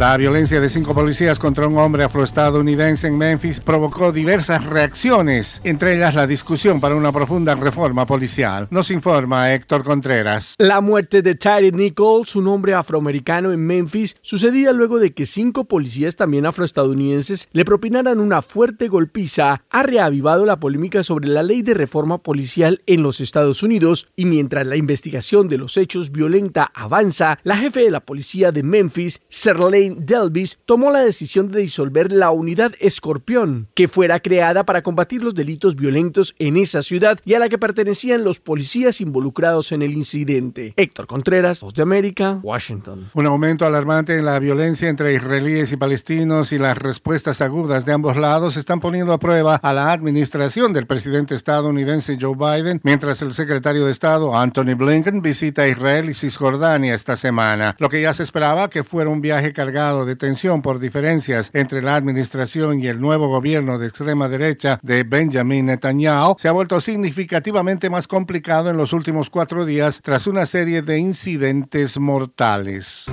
[0.00, 5.94] La violencia de cinco policías contra un hombre afroestadounidense en Memphis provocó diversas reacciones, entre
[5.94, 8.66] ellas la discusión para una profunda reforma policial.
[8.70, 10.54] Nos informa Héctor Contreras.
[10.56, 15.66] La muerte de Tyree Nichols, un hombre afroamericano en Memphis, sucedía luego de que cinco
[15.66, 19.60] policías también afroestadounidenses le propinaran una fuerte golpiza.
[19.68, 24.24] Ha reavivado la polémica sobre la ley de reforma policial en los Estados Unidos y
[24.24, 29.20] mientras la investigación de los hechos violenta avanza, la jefe de la policía de Memphis,
[29.28, 35.22] Serlane Delvis tomó la decisión de disolver la unidad Escorpión, que fuera creada para combatir
[35.22, 39.82] los delitos violentos en esa ciudad y a la que pertenecían los policías involucrados en
[39.82, 40.74] el incidente.
[40.76, 43.10] Héctor Contreras, Voz de América, Washington.
[43.14, 47.92] Un aumento alarmante en la violencia entre israelíes y palestinos y las respuestas agudas de
[47.92, 53.22] ambos lados están poniendo a prueba a la administración del presidente estadounidense Joe Biden, mientras
[53.22, 58.14] el secretario de Estado Anthony Blinken visita Israel y Cisjordania esta semana, lo que ya
[58.14, 62.86] se esperaba que fuera un viaje cargado de tensión por diferencias entre la administración y
[62.86, 68.68] el nuevo gobierno de extrema derecha de Benjamin Netanyahu se ha vuelto significativamente más complicado
[68.68, 73.06] en los últimos cuatro días tras una serie de incidentes mortales.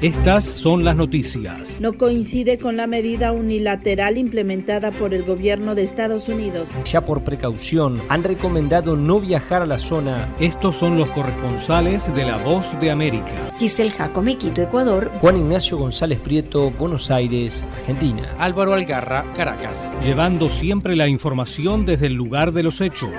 [0.00, 1.80] Estas son las noticias.
[1.80, 6.70] No coincide con la medida unilateral implementada por el gobierno de Estados Unidos.
[6.84, 10.32] Ya por precaución han recomendado no viajar a la zona.
[10.38, 13.50] Estos son los corresponsales de La Voz de América.
[13.58, 15.10] Giselle Jacome, Quito, Ecuador.
[15.20, 18.36] Juan Ignacio González Prieto, Buenos Aires, Argentina.
[18.38, 19.98] Álvaro Algarra, Caracas.
[20.04, 23.10] Llevando siempre la información desde el lugar de los hechos.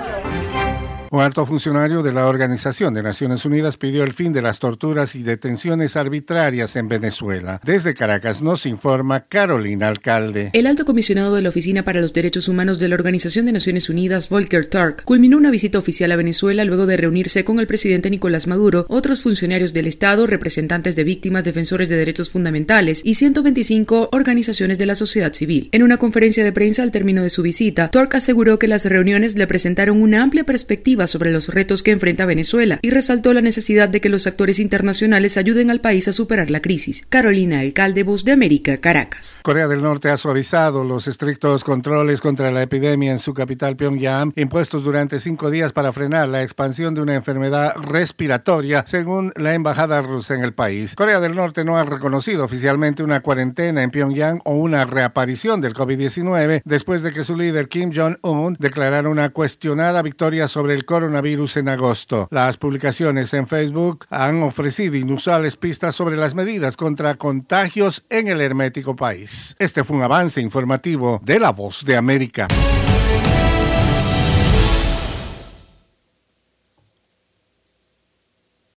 [1.12, 5.16] Un alto funcionario de la Organización de Naciones Unidas pidió el fin de las torturas
[5.16, 7.60] y detenciones arbitrarias en Venezuela.
[7.64, 10.50] Desde Caracas nos informa Carolina Alcalde.
[10.52, 13.88] El alto comisionado de la Oficina para los Derechos Humanos de la Organización de Naciones
[13.90, 18.08] Unidas, Volker Turk, culminó una visita oficial a Venezuela luego de reunirse con el presidente
[18.08, 24.10] Nicolás Maduro, otros funcionarios del Estado, representantes de víctimas, defensores de derechos fundamentales y 125
[24.12, 25.70] organizaciones de la sociedad civil.
[25.72, 29.34] En una conferencia de prensa al término de su visita, Turk aseguró que las reuniones
[29.34, 33.88] le presentaron una amplia perspectiva sobre los retos que enfrenta Venezuela y resaltó la necesidad
[33.88, 37.04] de que los actores internacionales ayuden al país a superar la crisis.
[37.08, 39.38] Carolina Alcalde, Voz de América, Caracas.
[39.42, 44.32] Corea del Norte ha suavizado los estrictos controles contra la epidemia en su capital Pyongyang,
[44.36, 50.02] impuestos durante cinco días para frenar la expansión de una enfermedad respiratoria, según la embajada
[50.02, 50.94] rusa en el país.
[50.94, 55.74] Corea del Norte no ha reconocido oficialmente una cuarentena en Pyongyang o una reaparición del
[55.74, 61.58] COVID-19 después de que su líder Kim Jong-un declarara una cuestionada victoria sobre el coronavirus
[61.58, 62.26] en agosto.
[62.32, 68.40] Las publicaciones en Facebook han ofrecido inusuales pistas sobre las medidas contra contagios en el
[68.40, 69.54] hermético país.
[69.60, 72.48] Este fue un avance informativo de La Voz de América.